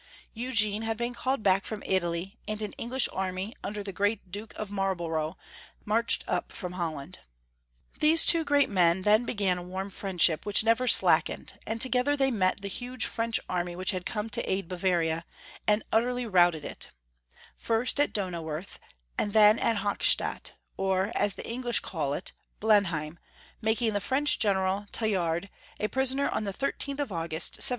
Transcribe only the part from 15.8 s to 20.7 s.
utterly routed it— first at Donauwerth, and then at Hochstadt,